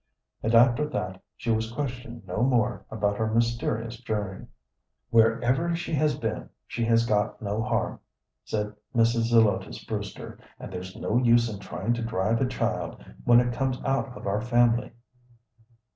[0.41, 4.47] And after that she was questioned no more about her mysterious journey.
[5.11, 7.99] "Wherever she has been, she has got no harm,"
[8.43, 9.29] said Mrs.
[9.29, 13.77] Zelotes Brewster, "and there's no use in trying to drive a child, when it comes
[13.81, 14.91] of our family.